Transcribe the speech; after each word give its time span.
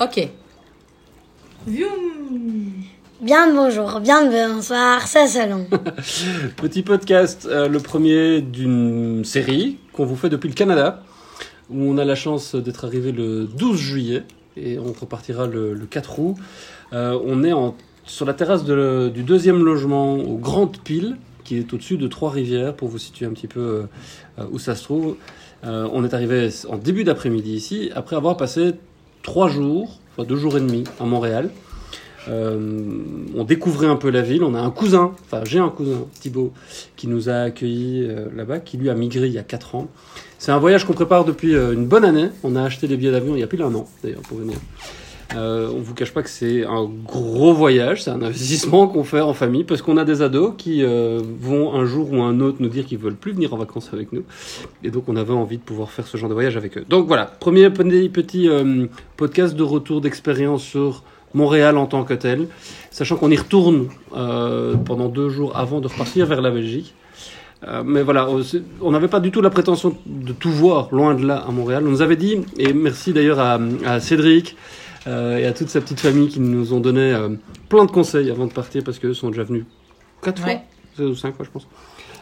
Ok. 0.00 0.28
Bien 1.66 3.46
le 3.48 3.54
bonjour, 3.54 4.00
bien 4.00 4.24
le 4.28 4.52
bonsoir, 4.54 5.06
c'est 5.06 5.26
Salon. 5.28 5.66
Petit 6.56 6.82
podcast, 6.82 7.46
euh, 7.50 7.68
le 7.68 7.78
premier 7.80 8.42
d'une 8.42 9.24
série 9.24 9.78
qu'on 9.92 10.04
vous 10.04 10.16
fait 10.16 10.28
depuis 10.28 10.48
le 10.48 10.54
Canada, 10.54 11.02
où 11.70 11.82
on 11.90 11.96
a 11.96 12.04
la 12.04 12.14
chance 12.16 12.54
d'être 12.54 12.84
arrivé 12.84 13.12
le 13.12 13.44
12 13.46 13.78
juillet 13.78 14.22
et 14.56 14.78
on 14.78 14.92
repartira 14.92 15.46
le, 15.46 15.72
le 15.74 15.86
4 15.86 16.18
août. 16.18 16.36
Euh, 16.92 17.18
on 17.24 17.42
est 17.44 17.52
en, 17.52 17.74
sur 18.04 18.26
la 18.26 18.34
terrasse 18.34 18.64
de- 18.64 19.10
du 19.14 19.22
deuxième 19.22 19.64
logement 19.64 20.14
aux 20.16 20.36
Grandes 20.36 20.78
Piles, 20.82 21.16
qui 21.44 21.56
est 21.56 21.72
au-dessus 21.72 21.96
de 21.96 22.08
Trois-Rivières, 22.08 22.74
pour 22.74 22.88
vous 22.88 22.98
situer 22.98 23.26
un 23.26 23.30
petit 23.30 23.48
peu 23.48 23.60
euh, 23.60 23.82
euh, 24.38 24.46
où 24.52 24.58
ça 24.58 24.74
se 24.74 24.82
trouve. 24.84 25.16
Euh, 25.64 25.88
on 25.92 26.04
est 26.04 26.12
arrivé 26.12 26.50
en 26.68 26.76
début 26.76 27.04
d'après-midi 27.04 27.54
ici, 27.54 27.90
après 27.94 28.16
avoir 28.16 28.36
passé 28.36 28.72
trois 29.24 29.48
jours, 29.48 29.98
deux 30.18 30.36
jours 30.36 30.56
et 30.56 30.60
demi 30.60 30.84
à 31.00 31.04
Montréal. 31.04 31.50
Euh, 32.28 32.78
on 33.34 33.44
découvrait 33.44 33.88
un 33.88 33.96
peu 33.96 34.10
la 34.10 34.22
ville. 34.22 34.44
On 34.44 34.54
a 34.54 34.60
un 34.60 34.70
cousin, 34.70 35.12
enfin 35.24 35.42
j'ai 35.44 35.58
un 35.58 35.68
cousin, 35.68 36.06
Thibaut, 36.20 36.52
qui 36.96 37.08
nous 37.08 37.28
a 37.28 37.34
accueillis 37.34 38.06
euh, 38.08 38.28
là-bas, 38.34 38.60
qui 38.60 38.76
lui 38.76 38.88
a 38.88 38.94
migré 38.94 39.26
il 39.26 39.32
y 39.32 39.38
a 39.38 39.42
4 39.42 39.74
ans. 39.74 39.88
C'est 40.38 40.52
un 40.52 40.58
voyage 40.58 40.84
qu'on 40.84 40.92
prépare 40.92 41.24
depuis 41.24 41.54
euh, 41.54 41.72
une 41.72 41.86
bonne 41.86 42.04
année. 42.04 42.28
On 42.44 42.54
a 42.54 42.62
acheté 42.62 42.86
les 42.86 42.96
billets 42.96 43.10
d'avion 43.10 43.34
il 43.34 43.40
y 43.40 43.42
a 43.42 43.46
plus 43.46 43.58
d'un 43.58 43.74
an 43.74 43.86
d'ailleurs 44.02 44.22
pour 44.22 44.38
venir. 44.38 44.56
Euh, 45.34 45.68
on 45.74 45.80
vous 45.80 45.94
cache 45.94 46.12
pas 46.12 46.22
que 46.22 46.30
c'est 46.30 46.64
un 46.64 46.84
gros 46.84 47.52
voyage, 47.52 48.04
c'est 48.04 48.10
un 48.10 48.22
investissement 48.22 48.86
qu'on 48.86 49.04
fait 49.04 49.20
en 49.20 49.34
famille 49.34 49.64
parce 49.64 49.82
qu'on 49.82 49.96
a 49.96 50.04
des 50.04 50.22
ados 50.22 50.54
qui 50.56 50.82
euh, 50.82 51.20
vont 51.40 51.74
un 51.74 51.84
jour 51.86 52.12
ou 52.12 52.22
un 52.22 52.40
autre 52.40 52.58
nous 52.60 52.68
dire 52.68 52.86
qu'ils 52.86 52.98
veulent 52.98 53.16
plus 53.16 53.32
venir 53.32 53.52
en 53.52 53.56
vacances 53.56 53.90
avec 53.92 54.12
nous. 54.12 54.22
Et 54.82 54.90
donc 54.90 55.08
on 55.08 55.16
avait 55.16 55.32
envie 55.32 55.58
de 55.58 55.62
pouvoir 55.62 55.90
faire 55.90 56.06
ce 56.06 56.16
genre 56.16 56.28
de 56.28 56.34
voyage 56.34 56.56
avec 56.56 56.78
eux. 56.78 56.84
Donc 56.88 57.06
voilà, 57.06 57.24
premier 57.24 57.70
petit, 57.70 58.48
euh, 58.48 58.86
podcast 59.16 59.54
de 59.54 59.62
retour 59.62 60.00
d'expérience 60.00 60.62
sur 60.62 61.02
Montréal 61.34 61.76
en 61.78 61.86
tant 61.86 62.04
que 62.04 62.14
tel, 62.14 62.46
sachant 62.90 63.16
qu'on 63.16 63.30
y 63.30 63.36
retourne 63.36 63.88
euh, 64.16 64.74
pendant 64.76 65.08
deux 65.08 65.30
jours 65.30 65.56
avant 65.56 65.80
de 65.80 65.88
repartir 65.88 66.26
vers 66.26 66.40
la 66.40 66.50
Belgique. 66.50 66.94
Euh, 67.66 67.82
mais 67.84 68.02
voilà, 68.02 68.28
on 68.82 68.90
n'avait 68.90 69.08
pas 69.08 69.20
du 69.20 69.30
tout 69.30 69.40
la 69.40 69.50
prétention 69.50 69.96
de 70.06 70.32
tout 70.32 70.50
voir, 70.50 70.88
loin 70.92 71.14
de 71.14 71.26
là, 71.26 71.44
à 71.48 71.50
Montréal. 71.50 71.82
On 71.86 71.90
nous 71.90 72.02
avait 72.02 72.16
dit, 72.16 72.38
et 72.58 72.72
merci 72.72 73.12
d'ailleurs 73.12 73.40
à 73.40 74.00
Cédric 74.00 74.56
euh, 75.06 75.38
et 75.38 75.46
à 75.46 75.52
toute 75.52 75.68
sa 75.68 75.80
petite 75.80 76.00
famille 76.00 76.28
qui 76.28 76.40
nous 76.40 76.72
ont 76.72 76.80
donné 76.80 77.12
euh, 77.12 77.30
plein 77.68 77.84
de 77.84 77.90
conseils 77.90 78.30
avant 78.30 78.46
de 78.46 78.52
partir, 78.52 78.82
parce 78.84 78.98
qu'eux 78.98 79.14
sont 79.14 79.30
déjà 79.30 79.44
venus 79.44 79.64
quatre 80.22 80.44
Ouais. 80.44 80.60
fois, 80.96 81.04
ou 81.06 81.14
cinq 81.14 81.34
fois, 81.36 81.44
je 81.44 81.50
pense. 81.50 81.66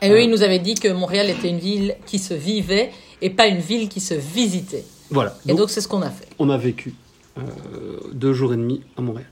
Et 0.00 0.10
eux, 0.10 0.20
ils 0.22 0.30
nous 0.30 0.42
avaient 0.42 0.58
dit 0.58 0.74
que 0.74 0.88
Montréal 0.92 1.30
était 1.30 1.48
une 1.48 1.58
ville 1.60 1.94
qui 2.06 2.18
se 2.18 2.34
vivait 2.34 2.90
et 3.20 3.30
pas 3.30 3.46
une 3.46 3.58
ville 3.60 3.88
qui 3.88 4.00
se 4.00 4.14
visitait. 4.14 4.84
Voilà, 5.10 5.36
Et 5.46 5.54
donc, 5.54 5.70
c'est 5.70 5.80
ce 5.80 5.86
qu'on 5.88 6.02
a 6.02 6.10
fait. 6.10 6.26
on 6.38 6.50
a 6.50 6.56
vécu 6.58 6.94
euh, 7.38 7.42
deux 8.12 8.32
jours 8.32 8.52
et 8.52 8.56
demi 8.56 8.82
à 8.96 9.02
Montréal. 9.02 9.28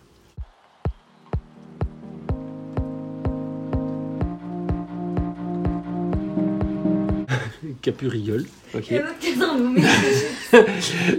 Capu 7.83 8.09
rigole. 8.09 8.45
Ok. 8.75 8.93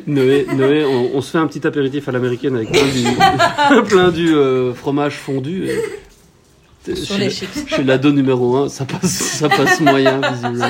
Noé, 0.08 0.45
Noé 0.56 0.86
on, 0.86 1.12
on 1.16 1.22
se 1.22 1.31
fait 1.31 1.38
un 1.38 1.48
petit 1.48 1.66
apéritif 1.66 2.08
à 2.08 2.12
l'américaine 2.12 2.56
avec 2.56 2.72
plein 2.72 2.86
du, 2.88 3.04
plein 3.88 4.12
du 4.12 4.34
euh, 4.36 4.73
fromage 4.73 5.16
fondu. 5.16 5.67
et- 5.67 6.95
Sur 6.95 7.16
chez, 7.16 7.17
les 7.20 7.26
la- 7.26 7.32
chips. 7.32 7.67
chez 7.67 7.84
l'ado 7.84 8.12
numéro 8.12 8.56
1, 8.58 8.70
ça 8.70 8.86
passe, 8.86 9.12
ça 9.12 9.50
passe 9.50 9.80
moyen, 9.82 10.22
visiblement. 10.32 10.66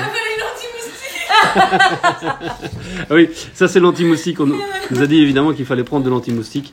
Ah 1.54 3.14
oui, 3.14 3.28
ça 3.54 3.68
c'est 3.68 3.80
l'anti-moustique. 3.80 4.40
On 4.40 4.46
nous 4.46 4.60
nous 4.90 5.02
a 5.02 5.06
dit 5.06 5.18
évidemment 5.20 5.52
qu'il 5.52 5.66
fallait 5.66 5.84
prendre 5.84 6.04
de 6.04 6.10
l'anti-moustique 6.10 6.72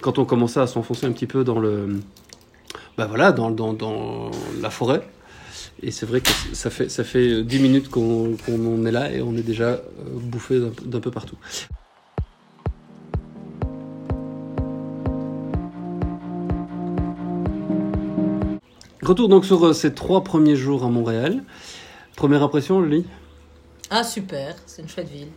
quand 0.00 0.18
on 0.18 0.24
commençait 0.24 0.60
à 0.60 0.66
s'enfoncer 0.66 1.06
un 1.06 1.12
petit 1.12 1.26
peu 1.26 1.44
dans 1.44 1.58
le, 1.58 2.00
bah 2.98 3.06
voilà, 3.06 3.32
dans, 3.32 3.50
dans, 3.50 3.72
dans 3.72 4.30
la 4.60 4.70
forêt. 4.70 5.02
Et 5.82 5.90
c'est 5.90 6.06
vrai 6.06 6.20
que 6.20 6.30
ça 6.52 6.70
fait, 6.70 6.88
ça 6.88 7.04
fait 7.04 7.42
10 7.42 7.58
minutes 7.58 7.88
qu'on 7.90 8.86
est 8.86 8.90
là 8.92 9.12
et 9.12 9.20
on 9.20 9.34
est 9.36 9.42
déjà 9.42 9.68
euh, 9.68 9.80
bouffé 10.14 10.58
d'un 10.84 11.00
peu- 11.00 11.10
partout. 11.10 11.36
Retour 19.02 19.28
donc 19.28 19.44
sur 19.44 19.64
euh, 19.64 19.72
ces 19.72 19.94
trois 19.94 20.24
premiers 20.24 20.56
jours 20.56 20.84
à 20.84 20.88
Montréal. 20.88 21.42
Première 22.16 22.42
impression, 22.42 22.80
Lily 22.80 23.04
Ah, 23.90 24.02
super, 24.02 24.56
c'est 24.66 24.82
une 24.82 24.88
chouette 24.88 25.08
ville. 25.08 25.28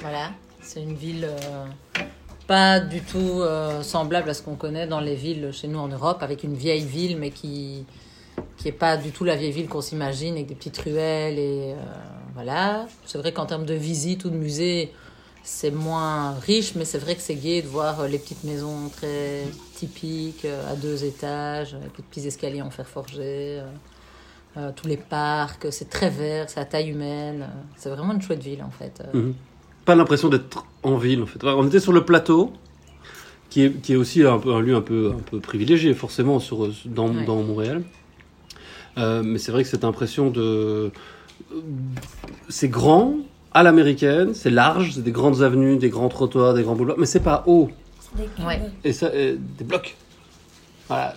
Voilà, 0.00 0.30
c'est 0.60 0.82
une 0.82 0.94
ville 0.94 1.24
euh, 1.28 1.66
pas 2.48 2.80
du 2.80 3.00
tout 3.00 3.40
semblable 3.82 4.28
à 4.30 4.34
ce 4.34 4.42
qu'on 4.42 4.56
connaît 4.56 4.86
dans 4.86 5.00
les 5.00 5.14
villes 5.14 5.50
chez 5.52 5.68
nous 5.68 5.78
en 5.78 5.88
Europe, 5.88 6.18
avec 6.22 6.42
une 6.42 6.54
vieille 6.54 6.84
ville, 6.84 7.16
mais 7.16 7.30
qui 7.30 7.84
qui 8.64 8.68
est 8.68 8.72
pas 8.72 8.96
du 8.96 9.10
tout 9.10 9.24
la 9.24 9.36
vieille 9.36 9.52
ville 9.52 9.68
qu'on 9.68 9.82
s'imagine, 9.82 10.36
avec 10.36 10.46
des 10.46 10.54
petites 10.54 10.78
ruelles 10.78 11.38
et 11.38 11.74
euh, 11.74 11.76
voilà. 12.32 12.86
C'est 13.04 13.18
vrai 13.18 13.30
qu'en 13.30 13.44
termes 13.44 13.66
de 13.66 13.74
visite 13.74 14.24
ou 14.24 14.30
de 14.30 14.36
musée, 14.36 14.90
c'est 15.42 15.70
moins 15.70 16.32
riche, 16.40 16.74
mais 16.74 16.86
c'est 16.86 16.96
vrai 16.96 17.14
que 17.14 17.20
c'est 17.20 17.34
gai 17.34 17.60
de 17.60 17.68
voir 17.68 18.00
euh, 18.00 18.08
les 18.08 18.16
petites 18.18 18.42
maisons 18.42 18.88
très 18.88 19.42
typiques, 19.74 20.46
euh, 20.46 20.72
à 20.72 20.76
deux 20.76 21.04
étages, 21.04 21.74
avec 21.74 21.94
des 21.94 22.02
petits 22.02 22.26
escaliers 22.26 22.62
en 22.62 22.70
fer 22.70 22.88
forgé. 22.88 23.60
euh, 24.56 24.70
tous 24.74 24.86
les 24.86 24.96
parcs, 24.96 25.66
c'est 25.70 25.90
très 25.90 26.08
vert, 26.08 26.48
c'est 26.48 26.60
à 26.60 26.64
taille 26.64 26.88
humaine. 26.88 27.46
C'est 27.76 27.90
vraiment 27.90 28.14
une 28.14 28.22
chouette 28.22 28.42
ville 28.42 28.62
en 28.62 28.70
fait. 28.70 29.02
Mhm. 29.12 29.34
Pas 29.84 29.94
l'impression 29.94 30.30
d'être 30.30 30.64
en 30.82 30.96
ville 30.96 31.22
en 31.22 31.26
fait. 31.26 31.44
On 31.44 31.66
était 31.66 31.80
sur 31.80 31.92
le 31.92 32.06
plateau, 32.06 32.50
qui 33.50 33.64
est, 33.64 33.72
qui 33.82 33.92
est 33.92 33.96
aussi 33.96 34.22
un, 34.22 34.38
peu, 34.38 34.54
un 34.54 34.60
lieu 34.60 34.74
un 34.74 34.80
peu, 34.80 35.12
un 35.14 35.20
peu 35.20 35.38
privilégié 35.38 35.92
forcément 35.92 36.40
sur, 36.40 36.66
dans, 36.86 37.08
Ouais. 37.14 37.26
dans 37.26 37.42
Montréal. 37.42 37.82
Euh, 38.98 39.22
mais 39.24 39.38
c'est 39.38 39.52
vrai 39.52 39.62
que 39.62 39.68
cette 39.68 39.84
impression 39.84 40.30
de... 40.30 40.90
C'est 42.48 42.68
grand, 42.68 43.14
à 43.52 43.62
l'américaine, 43.62 44.34
c'est 44.34 44.50
large, 44.50 44.92
c'est 44.94 45.02
des 45.04 45.12
grandes 45.12 45.42
avenues, 45.42 45.76
des 45.78 45.88
grands 45.90 46.08
trottoirs, 46.08 46.54
des 46.54 46.62
grands 46.62 46.74
boulevards, 46.74 46.98
mais 46.98 47.06
c'est 47.06 47.20
pas 47.20 47.42
haut. 47.46 47.70
Ouais. 48.46 48.60
Et 48.84 48.92
ça, 48.92 49.06
euh, 49.06 49.36
des 49.58 49.64
blocs. 49.64 49.96
Voilà. 50.88 51.14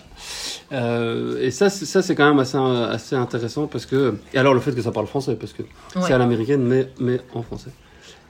Euh, 0.72 1.40
et 1.42 1.50
ça, 1.50 1.70
c'est- 1.70 1.84
ça 1.86 2.02
c'est 2.02 2.14
quand 2.14 2.28
même 2.28 2.38
assez, 2.40 2.56
assez 2.58 3.14
intéressant 3.16 3.66
parce 3.66 3.86
que. 3.86 4.14
Et 4.34 4.38
alors 4.38 4.54
le 4.54 4.60
fait 4.60 4.72
que 4.72 4.82
ça 4.82 4.90
parle 4.92 5.06
français, 5.06 5.36
parce 5.36 5.52
que 5.52 5.62
Ouais. 5.62 6.02
c'est 6.06 6.12
à 6.12 6.18
l'américaine, 6.18 6.62
mais, 6.62 6.88
mais 7.00 7.20
en 7.34 7.42
français. 7.42 7.70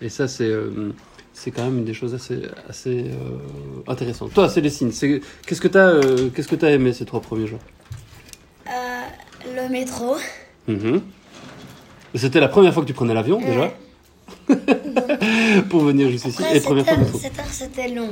Et 0.03 0.09
ça, 0.09 0.28
c'est 0.28 0.48
euh, 0.50 0.92
c'est 1.32 1.50
quand 1.53 1.65
même 1.65 1.78
une 1.78 1.84
des 1.84 1.94
choses 1.94 2.15
assez, 2.15 2.42
assez 2.69 3.04
euh, 3.10 3.86
intéressantes. 3.86 4.34
Toi, 4.34 4.48
Célestine, 4.48 4.91
c'est- 4.92 5.20
qu'est-ce 5.47 5.60
que 5.60 5.69
tu 5.69 5.78
as, 5.78 6.00
qu'est-ce 6.34 6.48
que 6.48 6.56
t'as 6.56 6.70
aimé 6.70 6.92
ces 6.92 7.04
trois 7.04 7.20
premiers 7.20 7.47
jours? 7.47 7.60
Le 9.68 9.72
métro. 9.72 10.16
Mhm. 10.66 11.02
C'était 12.14 12.40
la 12.40 12.48
première 12.48 12.72
fois 12.72 12.82
que 12.82 12.88
tu 12.88 12.94
prenais 12.94 13.14
l'avion, 13.14 13.40
déjà 13.40 13.72
Pour 15.68 15.80
venir 15.82 16.10
jusqu'ici. 16.10 16.42
Et 16.54 16.60
première 16.60 16.84
fois. 16.86 16.96
7 17.20 17.38
heures, 17.38 17.44
c'était 17.50 17.88
long. 17.88 18.10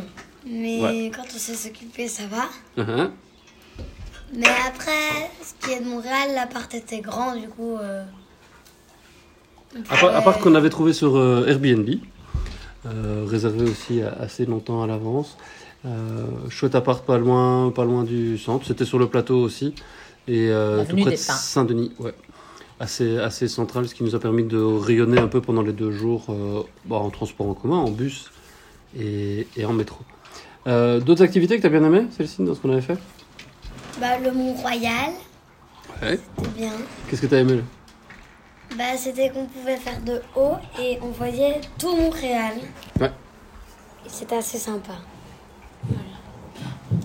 Mais 0.49 0.81
Ouais. 0.81 1.11
quand 1.15 1.25
on 1.35 1.39
sait 1.39 1.55
s'occuper, 1.55 2.09
ça 2.09 2.23
va. 2.27 2.83
Mhm. 2.83 3.11
Mais 4.35 4.47
après, 4.69 5.31
ce 5.43 5.67
qui 5.67 5.75
est 5.75 5.81
de 5.81 5.89
Montréal, 5.89 6.31
l'appart 6.35 6.73
était 6.75 7.01
grand, 7.01 7.35
du 7.37 7.49
coup. 7.49 7.77
euh, 7.77 8.05
À 9.91 10.23
part, 10.23 10.39
qu'on 10.39 10.55
avait 10.55 10.71
trouvé 10.71 10.93
sur 10.93 11.17
euh, 11.17 11.47
Airbnb, 11.47 11.89
euh, 12.87 13.25
réservé 13.29 13.69
aussi 13.69 14.01
assez 14.03 14.47
longtemps 14.47 14.83
à 14.83 14.87
l'avance. 14.87 15.37
Chouette 16.49 16.75
appart 16.75 17.05
pas 17.05 17.17
loin, 17.19 17.71
pas 17.71 17.85
loin 17.85 18.03
du 18.03 18.39
centre. 18.39 18.67
C'était 18.67 18.85
sur 18.85 18.99
le 18.99 19.07
plateau 19.09 19.37
aussi. 19.39 19.73
Et 20.29 20.49
euh, 20.51 20.85
tout 20.85 20.97
près 20.97 21.13
de. 21.13 21.17
Saint-Denis, 21.17 21.93
ouais. 21.99 22.15
Assez, 22.79 23.19
assez 23.19 23.49
central, 23.49 23.89
ce 23.89 23.95
qui 23.95 24.05
nous 24.05 24.15
a 24.15 24.21
permis 24.21 24.45
de 24.45 24.59
rayonner 24.61 25.19
un 25.19 25.29
peu 25.29 25.41
pendant 25.41 25.63
les 25.63 25.73
deux 25.73 25.91
jours 25.93 26.27
euh, 26.29 26.63
bon, 26.85 26.97
en 26.97 27.11
transport 27.11 27.49
en 27.49 27.55
commun, 27.55 27.77
en 27.79 27.91
bus 27.91 28.31
et, 28.99 29.47
et 29.57 29.65
en 29.65 29.73
métro. 29.73 30.01
Euh, 30.67 31.01
D'autres 31.01 31.23
activités 31.23 31.57
que 31.57 31.61
tu 31.63 31.67
as 31.67 31.71
bien 31.71 31.83
aimées, 31.85 32.07
Célestine, 32.11 32.45
dans 32.45 32.55
ce 32.55 32.61
qu'on 32.61 32.71
avait 32.73 32.83
fait? 32.83 32.99
Bah, 34.01 34.19
le 34.19 34.31
Mont-Royal, 34.31 35.13
Ouais. 36.03 36.19
c'était 36.37 36.51
bien. 36.51 36.73
Qu'est-ce 37.09 37.23
que 37.23 37.27
tu 37.29 37.35
as 37.35 37.39
aimé? 37.39 37.55
Là 37.57 37.63
Bah, 38.77 38.99
c'était 38.99 39.31
qu'on 39.31 39.47
pouvait 39.47 39.77
faire 39.79 40.01
de 40.03 40.21
haut 40.35 40.57
et 40.79 40.99
on 41.01 41.09
voyait 41.13 41.61
tout 41.79 41.97
Montréal. 41.97 42.57
Ouais. 43.01 43.11
C'était 44.07 44.37
assez 44.37 44.59
sympa. 44.59 44.93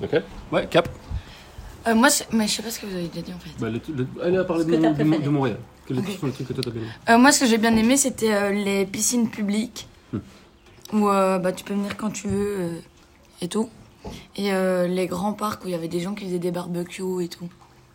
Ok. 0.03 0.21
Ouais, 0.51 0.67
Cap. 0.69 0.89
Euh, 1.87 1.95
moi, 1.95 2.09
c'est- 2.09 2.27
mais 2.31 2.47
je 2.47 2.53
sais 2.53 2.63
pas 2.63 2.69
ce 2.69 2.79
que 2.79 2.85
vous 2.85 2.95
avez 2.95 3.07
déjà 3.07 3.21
dit 3.21 3.33
en 3.33 3.39
fait. 3.39 3.49
Bah, 3.59 3.69
le- 3.69 3.81
le- 3.95 4.07
elle 4.23 4.37
a 4.37 4.43
parlé 4.43 4.65
de, 4.65 4.71
de- 4.75 5.23
de 5.23 5.29
Montréal. 5.29 5.57
Quels 5.87 5.97
sont 6.19 6.27
les 6.27 6.31
trucs 6.31 6.47
que 6.47 6.53
toi 6.53 6.63
t'as 6.63 6.71
bien 6.71 6.81
aimé 6.83 6.91
Euh, 7.09 7.17
moi, 7.17 7.31
ce 7.31 7.39
que 7.41 7.45
j'ai 7.47 7.57
bien 7.57 7.75
aimé, 7.75 7.97
c'était 7.97 8.33
euh, 8.33 8.51
les 8.51 8.85
piscines 8.85 9.29
publiques 9.29 9.87
Hmm. 10.13 10.19
où 10.93 11.09
euh, 11.09 11.39
bah, 11.39 11.51
tu 11.51 11.63
peux 11.63 11.73
venir 11.73 11.97
quand 11.97 12.11
tu 12.11 12.27
veux 12.27 12.55
euh, 12.59 12.79
et 13.41 13.47
tout. 13.47 13.69
Et 14.35 14.53
euh, 14.53 14.87
les 14.87 15.07
grands 15.07 15.33
parcs 15.33 15.63
où 15.63 15.67
il 15.67 15.71
y 15.71 15.75
avait 15.75 15.87
des 15.87 15.99
gens 15.99 16.13
qui 16.15 16.25
faisaient 16.25 16.39
des 16.39 16.51
barbecues 16.51 17.23
et 17.23 17.27
tout. 17.27 17.49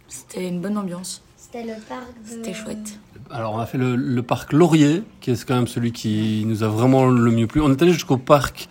C'était 0.08 0.46
une 0.48 0.60
bonne 0.60 0.78
ambiance. 0.78 1.22
C'était 1.36 1.62
le 1.64 1.74
parc 1.88 2.06
de... 2.24 2.28
C'était 2.28 2.54
chouette. 2.54 2.98
Alors, 3.30 3.54
on 3.54 3.58
a 3.58 3.66
fait 3.66 3.78
le, 3.78 3.96
le 3.96 4.22
parc 4.22 4.52
Laurier, 4.52 5.02
qui 5.20 5.30
est 5.32 5.44
quand 5.44 5.54
même 5.54 5.66
celui 5.66 5.90
qui 5.92 6.44
nous 6.46 6.62
a 6.62 6.68
vraiment 6.68 7.06
le 7.06 7.30
mieux 7.30 7.46
plu. 7.46 7.60
On 7.60 7.70
est 7.70 7.80
allé 7.82 7.92
jusqu'au 7.92 8.16
parc 8.18 8.68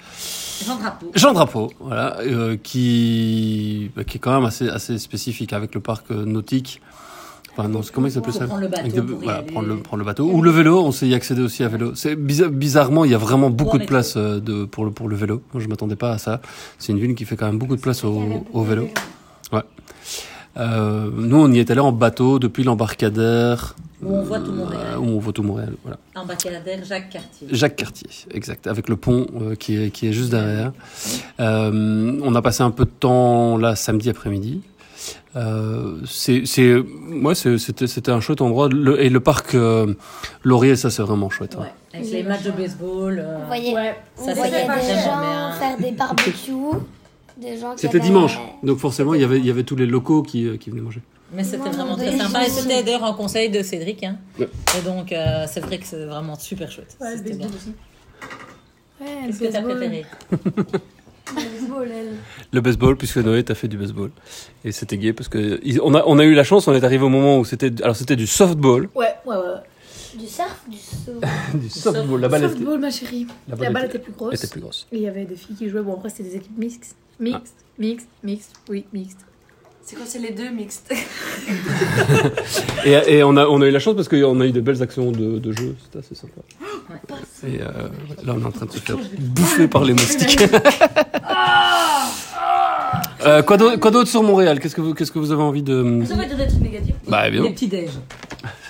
Jean 0.64 0.76
Drapeau. 0.78 1.12
Jean 1.16 1.34
Drapeau, 1.34 1.72
voilà, 1.80 2.18
euh, 2.22 2.56
qui, 2.62 3.90
bah, 3.96 4.04
qui 4.04 4.18
est 4.18 4.20
quand 4.20 4.34
même 4.34 4.46
assez, 4.46 4.70
assez 4.70 4.98
spécifique 5.00 5.54
avec 5.54 5.74
le 5.76 5.82
parc 5.82 6.12
euh, 6.12 6.26
nautique. 6.26 6.82
Enfin, 7.58 7.70
non, 7.70 7.82
c'est- 7.82 7.92
comment 7.94 8.08
il 8.08 8.12
s'appelle 8.12 8.34
ça 8.34 8.46
prendre 8.48 8.62
le 8.62 8.68
bateau 8.68 8.90
des- 8.90 9.00
voilà, 9.24 9.42
prendre 9.44 9.68
le, 9.68 9.78
prendre 9.78 10.00
le 10.00 10.06
bateau. 10.06 10.26
Ou 10.30 10.42
le 10.42 10.52
vélo, 10.52 10.82
on 10.84 10.92
sait 10.92 11.08
y 11.08 11.14
accéder 11.16 11.42
aussi 11.42 11.64
à 11.64 11.70
vélo. 11.70 11.96
C'est 11.96 12.16
bizar- 12.16 12.50
bizarrement, 12.50 13.06
il 13.06 13.12
y 13.12 13.16
a 13.16 13.18
vraiment 13.18 13.50
beaucoup 13.50 13.78
de 13.78 13.86
place 13.86 14.16
euh, 14.18 14.40
de, 14.42 14.66
pour, 14.66 14.84
le, 14.86 14.92
pour 14.92 15.08
le 15.08 15.16
vélo. 15.16 15.42
Moi, 15.54 15.64
je 15.64 15.68
m'attendais 15.70 15.96
pas 15.96 16.12
à 16.12 16.18
ça. 16.18 16.42
C'est 16.80 16.92
une 16.92 17.00
ville 17.00 17.16
qui 17.16 17.24
fait 17.26 17.38
quand 17.38 17.46
même 17.46 17.58
beaucoup 17.58 17.76
de 17.78 17.82
place 17.82 18.04
au, 18.04 18.24
au 18.54 18.64
vélo. 18.64 18.90
Euh, 20.58 21.10
nous, 21.14 21.38
on 21.38 21.52
y 21.52 21.60
est 21.60 21.70
allé 21.70 21.82
en 21.82 21.92
bateau 21.92 22.40
depuis 22.40 22.64
l'embarcadère. 22.64 23.76
Où 24.06 24.14
on 24.16 24.24
voit 24.24 24.40
tout 24.40 24.52
Montréal. 24.52 24.82
euh, 24.94 24.98
où 24.98 25.04
on 25.06 25.20
voit 25.20 25.34
tout 25.34 25.44
Montréal, 25.44 25.74
voilà. 25.84 25.98
Embarcadère 26.16 26.84
Jacques 26.86 27.10
Cartier. 27.10 27.48
Jacques 27.52 27.76
Cartier, 27.76 28.08
exact, 28.34 28.68
avec 28.68 28.88
le 28.90 28.96
pont 28.96 29.26
euh, 29.42 29.56
qui, 29.56 29.76
est, 29.78 29.90
qui 29.90 30.08
est 30.08 30.14
juste 30.14 30.30
derrière. 30.32 30.72
Euh, 31.40 32.20
on 32.24 32.36
a 32.36 32.42
passé 32.42 32.64
un 32.64 32.72
peu 32.72 32.86
de 32.86 32.90
temps 32.92 33.58
là 33.58 33.76
samedi 33.76 34.10
après-midi. 34.10 34.62
Euh, 35.36 35.98
c'est, 36.08 36.46
c'est, 36.46 36.76
ouais, 36.78 37.36
c'est- 37.36 37.58
c'était, 37.58 37.88
c'était 37.88 38.12
un 38.12 38.22
chouette 38.22 38.42
endroit. 38.42 38.70
Le- 38.70 39.02
et 39.04 39.10
le 39.10 39.20
parc 39.20 39.54
euh, 39.56 39.94
Laurier, 40.44 40.76
ça 40.78 40.90
c'est 40.90 41.02
vraiment 41.02 41.30
chouette. 41.30 41.58
hein. 41.60 41.64
Ouais. 41.64 42.00
Avec 42.00 42.12
les 42.12 42.24
matchs 42.24 42.44
de 42.44 42.52
baseball. 42.52 43.20
euh, 43.20 43.40
Vous 43.42 43.48
voyez, 43.48 43.74
Ouais. 43.74 43.96
vous 44.16 44.26
Ça, 44.26 44.34
voyez 44.34 44.52
c'était 44.54 44.66
des 44.76 45.02
gens 45.02 45.20
bien. 45.20 45.52
faire 45.52 45.78
des 45.78 45.92
barbecues, 45.92 46.78
des 47.42 47.58
gens 47.58 47.74
qui 47.74 47.82
C'était 47.82 47.98
avaient- 47.98 48.08
dimanche, 48.08 48.40
donc 48.64 48.78
forcément 48.80 49.14
il 49.14 49.22
y 49.22 49.24
avait, 49.26 49.40
il 49.40 49.46
y 49.46 49.50
avait 49.50 49.64
tous 49.64 49.76
les 49.76 49.86
locaux 49.86 50.24
qui, 50.24 50.58
qui 50.58 50.70
venaient 50.70 50.82
manger. 50.82 51.02
Mais 51.34 51.44
c'était 51.44 51.70
vraiment 51.70 51.96
très 51.98 52.18
sympa. 52.18 52.46
Et 52.46 52.50
c'était 52.50 52.84
d'ailleurs 52.84 53.04
un 53.04 53.14
conseil 53.14 53.50
de 53.50 53.62
Cédric. 53.64 54.04
Hein. 54.04 54.18
Ouais. 54.40 54.48
Et 54.78 54.82
donc, 54.84 55.12
euh, 55.12 55.46
c'est 55.52 55.60
vrai 55.60 55.78
que 55.80 55.86
c'est 55.86 56.06
vraiment 56.06 56.38
super 56.38 56.72
chouette. 56.72 56.96
Ouais, 57.02 57.12
le 57.12 57.18
C'était 57.18 57.30
baseball 57.32 57.48
bien. 57.50 57.58
aussi. 57.58 57.74
Ouais, 59.02 59.28
Qu'est-ce 59.28 59.40
que 59.40 59.52
t'as 59.52 59.62
préféré 59.62 60.06
Le 61.36 61.42
baseball, 61.60 61.88
elle. 61.92 62.14
Le 62.54 62.62
baseball, 62.62 62.96
puisque 62.98 63.18
Noé 63.18 63.44
t'a 63.44 63.56
fait 63.56 63.68
du 63.68 63.78
baseball. 63.78 64.12
Et 64.64 64.72
c'était 64.72 64.98
gay 64.98 65.12
parce 65.12 65.28
que 65.28 65.60
on 65.82 65.96
a, 65.96 66.04
on 66.06 66.20
a 66.20 66.24
eu 66.24 66.36
la 66.36 66.44
chance, 66.44 66.68
on 66.68 66.74
est 66.74 66.84
arrivé 66.84 67.04
au 67.04 67.10
moment 67.10 67.40
où 67.40 67.46
c'était, 67.46 67.72
alors 67.82 67.96
c'était 67.96 68.16
du 68.16 68.28
softball. 68.28 68.90
Ouais, 68.94 69.16
ouais, 69.26 69.36
ouais. 69.36 69.42
Du 70.20 70.28
surf, 70.28 70.62
du 70.70 70.78
saut. 70.78 71.20
du 71.58 71.68
softball, 71.70 72.22
la 72.22 72.28
balle 72.30 72.44
était, 72.44 72.54
Softball, 72.54 72.80
ma 72.80 72.92
chérie. 72.92 73.26
la 73.50 73.56
La 73.56 73.70
balle 73.72 73.86
était, 73.86 73.96
était 73.98 74.04
plus 74.04 74.14
grosse. 74.14 74.36
était 74.36 74.48
plus 74.48 74.62
grosse. 74.62 74.88
Et 74.92 74.98
il 74.98 75.02
y 75.02 75.08
avait 75.08 75.26
des 75.26 75.36
filles 75.36 75.56
qui 75.56 75.68
jouaient. 75.68 75.82
Bon, 75.82 75.96
après, 75.96 76.10
c'était 76.10 76.30
des 76.30 76.36
équipes 76.36 76.58
mixtes. 76.58 76.96
Mixtes, 77.20 77.56
mixtes, 77.80 78.08
mixtes. 78.24 78.54
Oui, 78.70 78.86
mixtes. 78.94 79.26
C'est 79.88 79.96
quand 79.96 80.04
c'est 80.06 80.18
les 80.20 80.32
deux 80.32 80.50
mixtes. 80.50 80.92
Et, 82.86 82.92
et 83.18 83.24
on, 83.24 83.38
a, 83.38 83.46
on 83.46 83.62
a 83.62 83.68
eu 83.68 83.72
la 83.72 83.80
chance 83.80 83.96
parce 83.96 84.08
qu'on 84.08 84.42
a 84.42 84.46
eu 84.46 84.52
de 84.52 84.62
belles 84.62 84.82
actions 84.82 85.12
de, 85.12 85.38
de 85.40 85.52
jeu, 85.52 85.76
c'était 85.84 86.00
assez 86.00 86.16
sympa. 86.16 86.42
Et 87.48 87.62
euh, 87.62 87.66
là, 88.26 88.34
on 88.36 88.42
est 88.42 88.46
en 88.46 88.52
train 88.52 88.66
de 88.66 88.72
se 88.72 88.80
faire 88.80 88.98
bouffer 89.20 89.68
par 89.68 89.84
les 89.84 89.94
moustiques. 89.94 90.40
Euh, 93.26 93.42
quoi 93.42 93.58
d'autre 93.58 93.78
quoi 93.80 93.90
d'autre 93.90 94.08
sur 94.10 94.22
Montréal? 94.22 94.60
Qu'est-ce 94.60 94.76
que 94.76 94.82
vous 94.82 94.94
qu'est-ce 94.94 95.12
que 95.12 95.18
vous 95.18 95.32
avez 95.32 95.42
envie 95.42 95.64
de 95.64 96.04
Ça 96.08 96.16
va 96.16 96.26
dire 96.26 96.38
des 96.38 96.46
trucs 96.46 96.62
négatifs. 96.62 96.94
Bah 97.08 97.24
Les 97.24 97.30
évidemment. 97.30 97.52
petits 97.54 97.68
déj. 97.68 97.90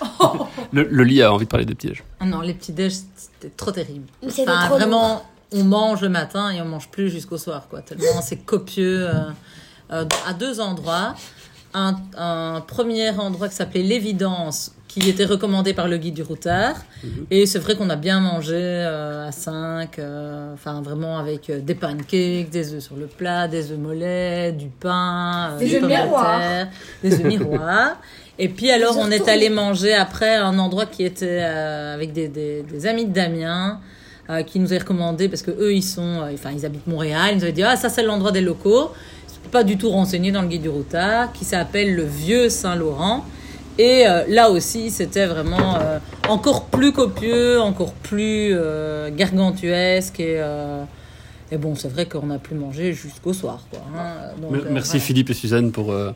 Le, 0.72 0.84
le 0.90 1.04
lit 1.04 1.22
a 1.22 1.34
envie 1.34 1.44
de 1.44 1.50
parler 1.50 1.66
des 1.66 1.76
petits 1.76 1.88
déj. 1.88 2.04
Ah 2.22 2.26
non, 2.26 2.40
les 2.40 2.54
petits 2.54 2.72
déj, 2.72 2.94
c'était 3.18 3.54
trop 3.56 3.72
terrible. 3.72 4.06
C'était 4.30 4.44
Enfin, 4.50 4.68
trop 4.68 4.78
vraiment, 4.78 5.26
on 5.52 5.64
mange 5.66 6.02
le 6.02 6.10
matin 6.10 6.52
et 6.52 6.62
on 6.62 6.66
mange 6.66 6.88
plus 6.90 7.10
jusqu'au 7.10 7.38
soir, 7.38 7.68
quoi. 7.70 7.82
Tellement 7.82 8.22
c'est 8.22 8.38
copieux 8.46 9.08
euh, 9.10 9.14
euh, 9.92 10.06
à 10.28 10.34
deux 10.34 10.60
endroits. 10.60 11.16
Un, 11.74 11.96
un 12.18 12.62
premier 12.66 13.10
endroit 13.12 13.50
qui 13.50 13.56
s'appelait 13.56 13.84
l'évidence, 13.84 14.72
qui 14.88 15.10
était 15.10 15.26
recommandé 15.26 15.74
par 15.74 15.90
le 15.90 15.98
guide 15.98 16.14
du 16.14 16.24
routard. 16.24 16.76
Et 17.30 17.46
c'est 17.46 17.60
vrai 17.60 17.76
qu'on 17.76 17.90
a 17.90 17.98
bien 17.98 18.22
mangé 18.22 18.56
euh, 18.56 19.28
à 19.28 19.32
5, 19.34 20.00
enfin 20.54 20.82
vraiment 20.82 21.18
avec 21.20 21.50
euh, 21.50 21.60
des 21.60 21.76
pancakes, 21.76 22.50
des 22.50 22.74
œufs 22.74 22.82
sur 22.82 22.96
le 22.96 23.08
plat, 23.08 23.50
des 23.50 23.72
œufs 23.74 23.78
mollets, 23.78 24.54
du 24.54 24.68
pain, 24.68 25.52
euh, 25.52 25.60
Des 25.60 25.66
des 25.68 25.76
œufs 25.76 25.82
de 25.82 25.88
miroirs. 25.88 26.40
des 27.04 27.14
œufs 27.14 27.24
miroirs. 27.24 27.98
Et 28.40 28.48
puis 28.50 28.72
alors 28.72 28.98
on 28.98 29.12
est 29.12 29.28
allé 29.28 29.50
manger 29.50 29.94
après 29.94 30.36
un 30.36 30.58
endroit 30.60 30.86
qui 30.86 31.04
était 31.04 31.40
euh, 31.42 31.94
avec 31.94 32.14
des, 32.14 32.30
des, 32.30 32.64
des 32.64 32.86
amis 32.88 33.06
de 33.06 33.14
Damien. 33.14 33.80
euh, 34.30 34.44
qui 34.44 34.60
nous 34.60 34.74
est 34.74 34.78
recommandé 34.80 35.30
parce 35.30 35.42
que 35.44 35.52
eux 35.52 35.74
ils 35.74 35.84
sont 35.84 36.02
euh, 36.22 36.34
enfin 36.34 36.50
ils 36.52 36.66
habitent 36.66 36.88
Montréal 36.88 37.30
ils 37.32 37.38
nous 37.38 37.44
avaient 37.44 37.52
dit 37.52 37.62
ah 37.64 37.76
ça 37.76 37.90
c'est 37.90 38.02
l'endroit 38.02 38.32
des 38.32 38.42
locaux 38.42 38.92
pas 39.52 39.64
du 39.64 39.78
tout 39.78 39.90
renseigné 39.90 40.32
dans 40.32 40.42
le 40.42 40.48
guide 40.48 40.64
du 40.64 40.70
routard, 40.70 41.32
qui 41.34 41.46
s'appelle 41.46 41.96
le 41.96 42.04
Vieux 42.04 42.50
Saint-Laurent. 42.50 43.26
Et 43.78 44.08
euh, 44.08 44.24
là 44.30 44.50
aussi, 44.52 44.90
c'était 44.90 45.26
vraiment 45.26 45.76
euh, 45.82 46.00
encore 46.30 46.66
plus 46.66 46.92
copieux, 46.94 47.60
encore 47.60 47.94
plus 47.94 48.52
euh, 48.54 49.10
gargantuesque. 49.14 50.20
Et, 50.20 50.36
euh, 50.38 50.84
et 51.52 51.58
bon, 51.58 51.76
c'est 51.76 51.90
vrai 51.90 52.06
qu'on 52.06 52.30
a 52.32 52.38
pu 52.38 52.54
manger 52.54 52.94
jusqu'au 52.94 53.34
soir. 53.34 53.60
Quoi, 53.70 53.80
hein. 53.98 54.32
Donc, 54.42 54.54
euh, 54.54 54.62
Merci 54.70 54.92
voilà. 54.92 55.06
Philippe 55.06 55.30
et 55.30 55.34
Suzanne 55.34 55.72
pour 55.72 55.92
euh, 55.92 56.12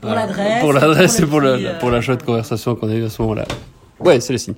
Pour 0.00 0.10
l'adresse, 0.12 0.60
pour 0.60 0.72
l'adresse 0.72 1.16
pour 1.16 1.24
et 1.24 1.28
pour, 1.28 1.40
euh, 1.42 1.78
pour 1.78 1.90
la 1.90 2.00
chouette 2.00 2.22
conversation 2.24 2.74
qu'on 2.74 2.88
a 2.88 2.94
eue 2.94 3.04
à 3.04 3.10
ce 3.10 3.20
moment-là. 3.22 3.44
Ouais, 4.00 4.18
Célestine. 4.20 4.54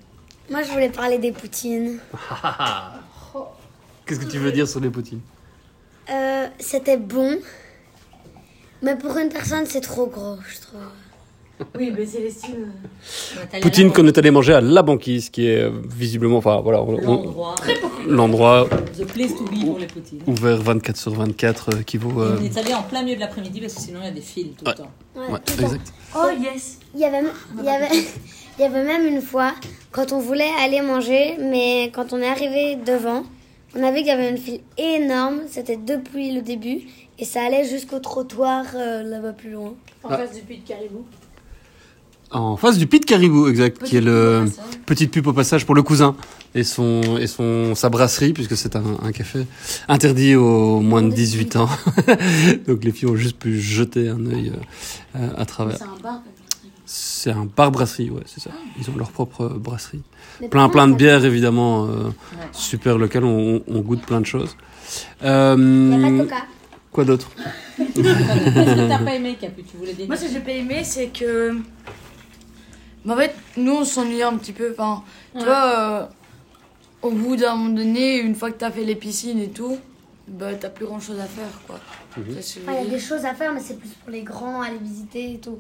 Moi, 0.49 0.63
je 0.63 0.71
voulais 0.71 0.89
parler 0.91 1.19
des 1.19 1.33
poutines. 1.33 1.99
Qu'est-ce 4.07 4.21
que 4.21 4.31
tu 4.31 4.39
veux 4.39 4.53
dire 4.53 4.69
sur 4.69 4.79
les 4.79 4.89
poutines? 4.91 5.21
Euh, 6.11 6.47
C'était 6.61 6.97
bon. 6.97 7.39
Mais 8.83 8.97
pour 8.97 9.17
une 9.17 9.29
personne, 9.29 9.65
c'est 9.67 9.81
trop 9.81 10.07
gros, 10.07 10.37
je 10.49 10.61
trouve. 10.61 10.81
Oui, 11.79 11.91
mais 11.97 12.05
Célestine. 12.05 12.71
Poutine 13.63 13.91
qu'on 13.91 14.07
est 14.07 14.19
allé 14.19 14.31
manger 14.31 14.53
à 14.53 14.61
La 14.61 14.83
Banquise, 14.83 15.31
qui 15.31 15.47
est 15.47 15.63
euh, 15.63 15.71
visiblement, 15.89 16.37
enfin 16.37 16.61
voilà, 16.61 16.83
on- 16.83 16.99
l'endroit, 17.01 17.55
l'endroit 18.07 18.69
the 18.99 19.07
place 19.07 19.35
to 19.35 19.45
be 19.45 19.65
pour 19.65 19.79
les 19.79 19.87
poutines. 19.87 20.21
ouvert 20.27 20.59
24 20.61 20.97
sur 20.99 21.15
24 21.15 21.71
euh, 21.79 21.83
qui 21.83 21.97
vaut. 21.97 22.21
euh, 22.21 22.37
On 22.39 22.45
est 22.45 22.59
allé 22.59 22.75
en 22.75 22.83
plein 22.83 23.03
milieu 23.03 23.15
de 23.17 23.21
l'après-midi 23.21 23.61
parce 23.63 23.73
que 23.75 23.81
sinon 23.81 24.01
il 24.03 24.05
y 24.05 24.09
a 24.09 24.11
des 24.11 24.21
fils 24.21 24.49
tout 24.59 24.67
le 24.67 24.75
temps. 24.75 24.91
Ouais, 25.17 25.23
ouais, 25.33 25.39
tout 25.47 25.55
le 25.57 25.63
temps. 25.63 25.67
exact. 25.73 25.93
Oh 26.15 26.27
yes. 26.39 26.79
Il 26.95 27.01
y 27.01 27.05
avait, 27.07 27.23
il 27.59 27.65
y 27.65 27.69
avait, 27.71 27.89
il 28.59 28.61
y 28.61 28.65
avait 28.65 28.85
même 28.85 29.07
une 29.07 29.23
fois, 29.23 29.55
quand 29.93 30.13
on 30.13 30.19
voulait 30.19 30.51
aller 30.63 30.83
manger, 30.83 31.37
mais 31.41 31.91
quand 31.95 32.13
on 32.13 32.19
est 32.21 32.29
arrivé 32.29 32.77
devant, 32.77 33.23
on 33.77 33.83
a 33.83 33.91
vu 33.91 33.99
qu'il 33.99 34.07
y 34.07 34.11
avait 34.11 34.31
une 34.31 34.39
file 34.39 34.61
énorme. 34.79 35.41
C'était 35.51 35.77
depuis 35.77 36.33
le 36.35 36.43
début. 36.43 36.81
Et 37.19 37.25
ça 37.25 37.43
allait 37.45 37.65
jusqu'au 37.69 37.99
trottoir 37.99 38.65
euh, 38.75 39.03
là-bas 39.03 39.33
plus 39.33 39.51
loin. 39.51 39.75
En 40.03 40.09
Ah. 40.11 40.19
face 40.19 40.33
du 40.35 40.43
puits 40.43 40.59
de 40.59 40.67
Caribou. 40.69 41.05
En 42.33 42.57
face 42.57 42.77
du 42.77 42.89
Pit 42.89 43.05
Caribou, 43.07 43.47
exact, 43.47 43.83
qui 43.85 43.97
est 43.97 44.01
le 44.01 44.47
Petite 44.85 45.13
pub 45.13 45.29
au 45.29 45.33
passage. 45.33 45.65
pour 45.65 45.77
le 45.77 45.83
cousin 45.85 46.17
et 46.57 46.65
son 46.65 47.19
et 47.19 47.29
son 47.29 47.75
sa 47.77 47.89
brasserie 47.89 48.33
puisque 48.33 48.57
c'est 48.57 48.75
un, 48.75 48.83
un 49.03 49.13
café 49.13 49.47
interdit 49.89 50.35
aux 50.35 50.81
moins 50.81 51.03
de 51.03 51.11
18 51.13 51.55
ans. 51.57 51.69
Donc 52.67 52.83
les 52.83 52.91
filles 52.91 53.09
ont 53.11 53.17
juste 53.17 53.39
pu 53.39 53.61
jeter 53.61 54.09
un 54.09 54.27
œil 54.27 54.53
euh, 54.55 55.21
euh, 55.21 55.29
à 55.37 55.47
travers. 55.47 55.77
C'est 55.79 55.85
un 55.85 56.03
bar. 56.03 56.23
C'est 56.89 57.33
un 57.33 57.45
bar 57.47 57.73
brasserie, 57.73 58.11
ouais, 58.11 58.23
c'est 58.27 58.41
ça. 58.41 58.51
Ils 58.79 58.89
ont 58.91 58.97
leur 58.97 59.11
propre 59.11 59.49
brasserie. 59.49 60.03
Mais 60.41 60.49
Plein 60.49 60.69
plein 60.69 60.87
de 60.87 60.95
bières 60.95 61.25
évidemment, 61.25 61.87
euh, 61.87 62.11
super 62.53 62.97
local. 62.97 63.25
On, 63.25 63.61
on 63.67 63.81
goûte 63.81 64.03
plein 64.07 64.21
de 64.21 64.27
choses. 64.27 64.57
Euh, 65.25 65.57
Il 65.59 65.65
n'y 65.99 66.05
a 66.05 66.09
pas 66.09 66.13
de 66.13 66.19
coca. 66.23 66.37
quoi 66.93 67.05
d'autre? 67.05 67.29
Qu'est-ce 67.77 67.93
que 68.03 68.89
t'as 68.89 68.99
pas 69.05 69.15
aimé, 69.17 69.37
Capu 69.41 69.65
Tu 69.65 69.77
voulais 69.77 69.95
dire 69.95 70.07
Moi, 70.07 70.17
ce 70.17 70.27
que 70.27 70.33
j'ai 70.33 70.39
pas 70.41 70.53
aimé, 70.53 70.85
c'est 70.85 71.09
que. 71.09 71.57
bah, 73.05 73.15
en 73.15 73.17
fait, 73.17 73.35
nous, 73.57 73.73
on 73.79 73.85
s'ennuyait 73.85 74.23
un 74.23 74.37
petit 74.37 74.53
peu. 74.53 74.71
Enfin, 74.71 75.03
tu 75.37 75.45
vois, 75.45 75.79
euh, 75.79 76.07
au 77.03 77.11
bout 77.11 77.35
d'un 77.35 77.57
moment 77.57 77.75
donné, 77.75 78.19
une 78.21 78.37
fois 78.37 78.53
que 78.53 78.59
t'as 78.59 78.71
fait 78.71 78.85
les 78.85 78.95
piscines 78.95 79.41
et 79.41 79.49
tout, 79.51 79.77
bah, 80.29 80.55
t'as 80.55 80.69
plus 80.71 80.87
grand 80.87 81.01
chose 81.01 81.19
à 81.19 81.25
faire, 81.27 81.61
quoi. 81.67 81.81
Ça, 82.15 82.61
Enfin, 82.63 82.79
il 82.81 82.85
y 82.85 82.87
a 82.87 82.91
des 82.97 83.01
choses 83.01 83.25
à 83.25 83.35
faire, 83.35 83.53
mais 83.53 83.61
c'est 83.61 83.77
plus 83.79 83.89
pour 83.91 84.11
les 84.11 84.23
grands, 84.23 84.63
aller 84.63 84.79
visiter 84.81 85.35
et 85.35 85.39
tout. 85.39 85.59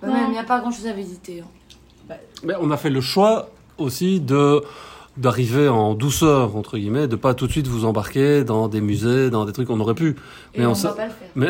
Bah, 0.00 0.08
même, 0.08 0.26
il 0.28 0.32
n'y 0.32 0.38
a 0.38 0.44
pas 0.44 0.60
grand 0.60 0.70
chose 0.70 0.86
à 0.86 0.92
visiter. 0.92 1.40
hein. 1.40 2.14
Mais 2.44 2.54
on 2.60 2.70
a 2.70 2.76
fait 2.76 2.90
le 2.90 3.00
choix 3.00 3.50
aussi 3.76 4.20
de 4.20 4.62
d'arriver 5.18 5.68
en 5.68 5.94
douceur 5.94 6.56
entre 6.56 6.78
guillemets, 6.78 7.08
de 7.08 7.16
pas 7.16 7.34
tout 7.34 7.46
de 7.46 7.52
suite 7.52 7.66
vous 7.66 7.84
embarquer 7.84 8.44
dans 8.44 8.68
des 8.68 8.80
musées, 8.80 9.30
dans 9.30 9.44
des 9.44 9.52
trucs 9.52 9.66
qu'on 9.68 9.80
aurait 9.80 9.94
pu. 9.94 10.16
Et 10.54 10.60
Mais 10.60 10.66
on, 10.66 10.70
on 10.70 10.72
va 10.72 10.78
sa- 10.78 10.88
pas 10.90 11.06
le 11.06 11.10
faire. 11.10 11.28
Mais, 11.34 11.48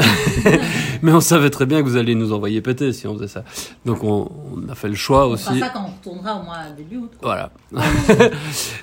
mais 1.02 1.12
on 1.12 1.20
savait 1.20 1.50
très 1.50 1.66
bien 1.66 1.82
que 1.82 1.86
vous 1.88 1.96
alliez 1.96 2.14
nous 2.14 2.32
envoyer 2.32 2.60
péter 2.60 2.92
si 2.92 3.06
on 3.06 3.14
faisait 3.14 3.28
ça. 3.28 3.44
Donc 3.84 4.02
on, 4.04 4.30
on 4.56 4.68
a 4.70 4.74
fait 4.74 4.88
le 4.88 4.94
choix 4.94 5.28
On 5.28 5.32
aussi. 5.32 5.58
ça 5.60 5.68
quand 5.68 5.84
on 5.86 5.96
retournera 6.10 6.40
au 6.40 6.42
mois 6.44 6.56
début 6.76 6.96
août. 6.96 7.10
Voilà. 7.22 7.50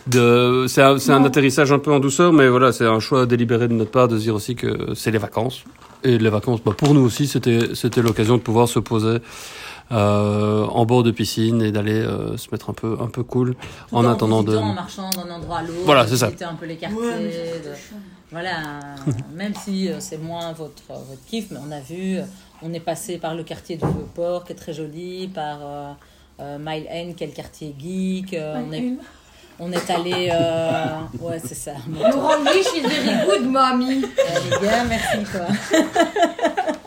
de, 0.08 0.65
c'est 0.68 0.82
un, 0.82 0.98
c'est 0.98 1.12
un 1.12 1.24
atterrissage 1.24 1.72
un 1.72 1.80
peu 1.80 1.92
en 1.92 2.00
douceur, 2.00 2.34
mais 2.34 2.48
voilà, 2.48 2.72
c'est 2.72 2.86
un 2.86 3.00
choix 3.00 3.25
délibéré 3.25 3.68
de 3.68 3.74
notre 3.74 3.92
part 3.92 4.08
de 4.08 4.18
dire 4.18 4.36
aussi 4.36 4.56
que 4.56 4.94
c'est 4.96 5.12
les 5.12 5.18
vacances. 5.18 5.63
Et 6.04 6.18
les 6.20 6.30
vacances, 6.30 6.62
bah, 6.63 6.74
pour 6.77 6.94
nous 6.94 7.01
aussi, 7.01 7.25
c'était, 7.27 7.74
c'était 7.74 8.01
l'occasion 8.01 8.38
de 8.38 8.42
pouvoir 8.42 8.68
se 8.68 8.77
poser 8.80 9.18
euh, 9.92 10.65
en 10.65 10.86
bord 10.86 11.04
de 11.04 11.12
piscine 11.12 11.62
et 11.62 11.72
d'aller 11.72 12.00
euh, 12.01 12.38
se 12.38 12.48
mettre 12.51 12.70
un 12.70 12.74
peu, 12.74 12.98
un 13.00 13.08
peu 13.08 13.24
cool 13.24 13.56
Tout 13.89 13.96
en 13.96 14.06
attendant 14.06 14.42
de. 14.44 14.56
En 14.58 14.74
marchant 14.74 15.10
d'un 15.12 15.30
endroit 15.30 15.60
à 15.60 15.62
l'autre. 15.62 15.80
Voilà, 15.86 16.08
c'est 16.08 16.18
ça. 16.18 16.27
visiter 16.27 16.46
un 16.46 16.56
peu 16.56 16.65
les 16.65 16.75
quartiers. 16.77 17.00
Ouais, 17.00 17.62
de-. 17.63 17.70
Voilà, 18.32 18.58
même 19.34 19.54
si 19.56 19.88
euh, 19.89 19.98
c'est 20.00 20.18
moins 20.18 20.51
votre, 20.54 20.84
euh, 20.89 20.96
votre 21.10 21.24
kiff, 21.27 21.51
mais 21.51 21.60
on 21.65 21.72
a 21.72 21.80
vu, 21.80 22.18
euh, 22.18 22.24
on 22.63 22.74
est 22.74 22.80
passé 22.80 23.18
par 23.18 23.36
le 23.36 23.44
quartier 23.44 23.77
du 23.77 23.86
Vieux-Port, 23.86 24.44
qui 24.44 24.54
est 24.54 24.56
très 24.56 24.74
joli, 24.74 25.27
par 25.27 25.60
euh, 25.62 25.92
euh, 26.42 26.58
Mile 26.60 26.88
End, 26.92 27.13
qui 27.15 27.24
est 27.24 27.27
le 27.27 27.34
quartier 27.34 27.74
geek. 27.80 28.34
euh, 28.34 28.62
on 28.68 28.72
est 28.74 28.94
On 29.60 29.72
est 29.72 29.89
allé. 29.89 30.30
euh, 30.34 30.86
Ouais, 31.22 31.39
c'est 31.39 31.56
ça. 31.56 31.74
Your 31.88 32.30
English 32.39 32.68
is 32.75 32.82
very 32.82 33.25
good, 33.25 33.50
mamie. 33.50 34.01
Les 34.01 34.68
gars, 34.68 34.84
merci 34.84 35.20
quoi. 35.32 35.80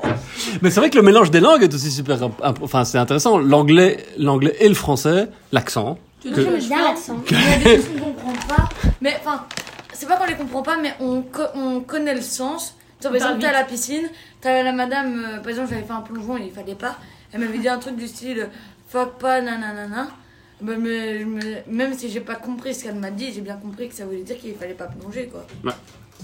Mais 0.62 0.71
c'est 0.71 0.81
vrai 0.81 0.90
que 0.90 0.97
le 0.97 1.02
mélange 1.02 1.31
des 1.31 1.40
langues 1.40 1.62
est 1.62 1.75
aussi 1.75 1.90
super. 1.90 2.19
Enfin, 2.62 2.85
c'est 2.85 2.99
intéressant. 2.99 3.38
L'anglais, 3.38 4.05
l'anglais 4.19 4.57
et 4.61 4.69
le 4.69 4.75
français, 4.75 5.28
l'accent. 5.52 5.99
Tu 6.21 6.31
Que- 6.31 6.43
J'aime 6.43 6.59
bien 6.59 6.85
l'accent. 6.85 7.17
Il 7.31 7.37
y 7.37 7.52
a 7.52 7.57
des 7.59 7.76
choses 7.76 7.87
qu'on 8.00 8.12
comprend 8.12 8.47
pas. 8.57 8.69
Mais 9.00 9.17
enfin, 9.21 9.45
c'est 9.93 10.07
pas 10.07 10.17
qu'on 10.17 10.26
les 10.26 10.35
comprend 10.35 10.62
pas, 10.62 10.76
mais 10.76 10.95
on, 11.00 11.23
co- 11.23 11.43
on 11.55 11.81
connaît 11.81 12.14
le 12.14 12.21
sens. 12.23 12.75
Tu 13.00 13.07
vois, 13.09 13.17
par 13.19 13.28
exemple, 13.28 13.40
t'es 13.43 13.47
à 13.49 13.52
la 13.52 13.64
piscine, 13.64 14.09
t'as 14.40 14.62
la 14.64 14.73
madame, 14.73 15.25
euh, 15.25 15.38
par 15.38 15.50
exemple, 15.50 15.69
j'avais 15.71 15.83
fait 15.85 15.93
un 15.93 16.00
plongeon 16.00 16.37
et 16.37 16.47
il 16.47 16.50
fallait 16.52 16.75
pas. 16.75 16.97
Elle 17.33 17.40
m'avait 17.40 17.59
dit 17.59 17.69
un 17.69 17.78
truc 17.78 17.95
du 17.97 18.09
style 18.09 18.49
fuck 18.88 19.19
pas, 19.19 19.40
nanana. 19.40 20.09
Ben, 20.61 20.76
mais, 20.81 21.25
mais- 21.25 21.64
même 21.71 21.95
si 21.97 22.11
j'ai 22.11 22.19
pas 22.21 22.35
compris 22.35 22.75
ce 22.75 22.83
qu'elle 22.85 22.97
m'a 22.97 23.12
dit, 23.12 23.33
j'ai 23.33 23.40
bien 23.43 23.55
compris 23.55 23.88
que 23.88 23.95
ça 23.95 24.05
voulait 24.05 24.23
dire 24.23 24.37
qu'il 24.38 24.55
fallait 24.57 24.75
pas 24.75 24.87
plonger 24.87 25.26
quoi. 25.28 25.47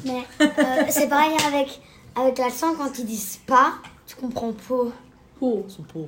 Mais 0.04 0.24
euh, 0.40 0.46
c'est 0.88 1.08
pareil 1.08 1.36
avec, 1.46 1.80
avec 2.16 2.38
l'accent, 2.38 2.74
quand 2.74 2.98
ils 2.98 3.04
disent 3.06 3.38
pas, 3.46 3.74
tu 4.14 4.20
comprends 4.20 4.52
pas. 4.52 4.74
Oh. 5.40 5.64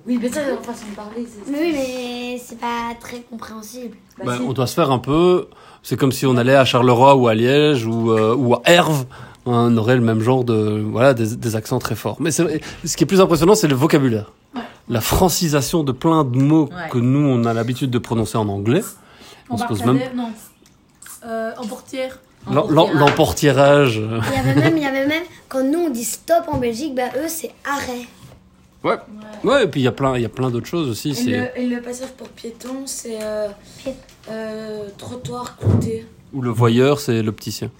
Oui, 0.06 0.18
mais 0.20 0.28
ça, 0.28 0.40
c'est 0.44 0.50
leur 0.50 0.62
façon 0.64 0.86
de 0.90 0.94
parler. 0.96 1.26
c'est- 1.26 1.50
Mais 1.50 1.58
oui, 1.60 1.72
mais 1.74 2.38
c'est 2.42 2.58
pas 2.58 2.94
très 3.00 3.20
compréhensible. 3.20 3.96
Bah, 4.18 4.24
Bah, 4.26 4.36
si. 4.36 4.42
on 4.42 4.52
doit 4.52 4.66
se 4.66 4.74
faire 4.74 4.90
un 4.90 4.98
peu. 4.98 5.48
C'est 5.82 5.96
comme 5.96 6.12
si 6.12 6.24
on 6.26 6.36
allait 6.36 6.54
à 6.54 6.64
Charleroi 6.64 7.16
ou 7.16 7.28
à 7.28 7.34
Liège 7.34 7.84
ou, 7.86 8.12
euh, 8.12 8.34
ou 8.34 8.54
à 8.54 8.62
Herve. 8.64 9.04
On 9.44 9.76
aurait 9.76 9.96
le 9.96 10.02
même 10.02 10.20
genre 10.20 10.42
de 10.44 10.80
voilà 10.90 11.12
des, 11.14 11.36
des 11.36 11.54
accents 11.56 11.78
très 11.78 11.94
forts. 11.96 12.16
Mais 12.20 12.30
ce 12.30 12.42
qui 12.96 13.04
est 13.04 13.06
plus 13.06 13.20
impressionnant, 13.20 13.54
c'est 13.54 13.68
le 13.68 13.74
vocabulaire, 13.76 14.32
la 14.88 15.00
francisation 15.00 15.84
de 15.84 15.92
plein 15.92 16.24
de 16.24 16.38
mots 16.38 16.64
Ouais. 16.72 16.88
que 16.90 16.98
nous 16.98 17.20
on 17.28 17.44
a 17.44 17.52
l'habitude 17.52 17.90
de 17.90 17.98
prononcer 17.98 18.38
en 18.38 18.48
anglais. 18.48 18.82
On 19.50 19.54
En 19.54 19.58
se 19.58 19.64
pose 19.66 19.82
Barcadère, 19.82 20.14
non. 20.16 20.30
Euh, 21.26 21.52
en 21.58 21.66
portière. 21.66 22.18
L'em- 22.50 22.64
l'em- 22.70 22.92
L'emportierage. 22.98 23.98
euh, 23.98 24.20
Il 24.30 24.36
y 24.36 24.38
avait 24.38 24.54
même, 24.60 24.76
il 24.76 24.82
y 24.82 24.86
avait 24.86 25.06
même, 25.06 25.22
quand 25.48 25.62
nous 25.64 25.80
on 25.86 25.90
dit 25.90 26.04
stop 26.04 26.44
en 26.48 26.58
Belgique, 26.58 26.94
bah 26.94 27.10
eux 27.16 27.28
c'est 27.28 27.50
arrêt. 27.64 28.06
Ouais. 28.84 28.96
Ouais. 29.42 29.64
Et 29.64 29.66
puis 29.66 29.80
il 29.80 29.84
y 29.84 29.88
a 29.88 29.92
plein, 29.92 30.14
il 30.16 30.22
y 30.22 30.26
a 30.26 30.28
plein 30.28 30.50
d'autres 30.50 30.66
choses 30.68 30.88
aussi. 30.88 31.10
Et 31.10 31.14
C'est 31.14 31.30
le, 31.30 31.48
et 31.58 31.66
le 31.66 31.80
passage 31.80 32.10
pour 32.16 32.28
piétons, 32.28 32.82
c'est 32.86 33.18
euh, 33.20 33.48
euh, 34.30 34.88
trottoir 34.96 35.56
clouté. 35.56 36.06
où 36.32 36.40
le 36.40 36.50
voyeur, 36.50 37.00
c'est 37.00 37.22
l'opticien. 37.22 37.70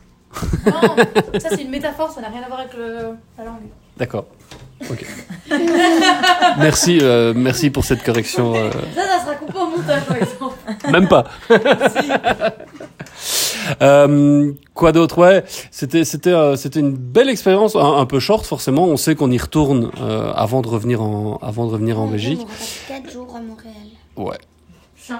Non, 0.66 0.72
ça 1.38 1.50
c'est 1.50 1.62
une 1.62 1.70
métaphore, 1.70 2.10
ça 2.10 2.20
n'a 2.20 2.28
rien 2.28 2.42
à 2.42 2.48
voir 2.48 2.60
avec 2.60 2.74
le, 2.74 3.10
la 3.38 3.44
langue. 3.44 3.60
D'accord. 3.96 4.26
Ok. 4.90 5.06
merci, 6.58 6.98
euh, 7.00 7.32
merci 7.34 7.70
pour 7.70 7.84
cette 7.84 8.02
correction. 8.04 8.54
euh, 8.54 8.70
Ça, 8.94 9.02
ça 9.06 9.20
sera 9.24 9.34
coupé 9.36 9.56
au 9.58 9.66
montage 9.68 10.04
par 10.04 10.16
exemple. 10.16 10.56
Même 10.90 11.08
pas. 11.08 11.24
Euh, 13.82 14.52
quoi 14.74 14.92
d'autre? 14.92 15.18
Ouais, 15.18 15.44
c'était 15.70 16.04
c'était 16.04 16.32
euh, 16.32 16.56
c'était 16.56 16.80
une 16.80 16.94
belle 16.94 17.28
expérience, 17.28 17.76
un, 17.76 17.96
un 17.98 18.06
peu 18.06 18.20
short 18.20 18.44
forcément. 18.46 18.84
On 18.84 18.96
sait 18.96 19.14
qu'on 19.14 19.30
y 19.30 19.38
retourne 19.38 19.90
euh, 20.00 20.32
avant 20.34 20.62
de 20.62 20.68
revenir 20.68 21.02
en 21.02 21.38
avant 21.42 21.66
de 21.66 21.72
revenir 21.72 22.00
en 22.00 22.06
Belgique. 22.06 22.40
On 22.42 22.46
passé 22.46 22.80
4 22.88 23.10
jours 23.12 23.34
à 23.36 23.40
Montréal. 23.40 23.74
Ouais. 24.16 24.38
5. 24.98 25.18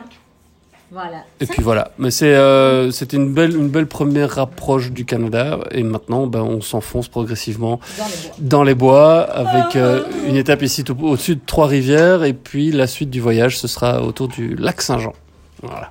Voilà. 0.92 1.25
Et 1.40 1.46
puis 1.46 1.62
voilà. 1.64 1.90
Mais 1.98 2.12
c'est 2.12 2.32
euh, 2.36 2.92
c'était 2.92 3.16
une 3.16 3.32
belle 3.34 3.56
une 3.56 3.68
belle 3.68 3.88
première 3.88 4.38
approche 4.38 4.92
du 4.92 5.04
Canada 5.04 5.58
et 5.72 5.82
maintenant 5.82 6.28
ben 6.28 6.42
on 6.42 6.60
s'enfonce 6.60 7.08
progressivement 7.08 7.80
Dans 7.98 8.04
les 8.04 8.14
bois. 8.14 8.36
dans 8.38 8.62
les 8.62 8.75
bois 8.75 9.20
avec 9.22 9.75
euh, 9.75 10.04
une 10.28 10.36
étape 10.36 10.62
ici 10.62 10.84
au-dessus 11.02 11.34
de 11.36 11.40
Trois-Rivières 11.44 12.22
et 12.22 12.34
puis 12.34 12.70
la 12.70 12.86
suite 12.86 13.10
du 13.10 13.20
voyage 13.20 13.58
ce 13.58 13.66
sera 13.66 14.00
autour 14.02 14.28
du 14.28 14.54
lac 14.54 14.80
Saint-Jean. 14.80 15.12
Voilà. 15.60 15.90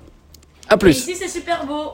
À 0.70 0.76
Et 0.76 0.78
plus. 0.78 0.98
ici 0.98 1.16
c'est 1.18 1.28
super 1.28 1.66
beau. 1.66 1.92